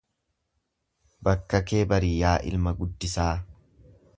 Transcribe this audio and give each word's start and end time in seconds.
Bakka 1.27 1.61
kee 1.73 1.83
bari 1.91 2.11
yaa 2.25 2.35
ilma 2.53 2.77
guddisaa. 2.81 3.31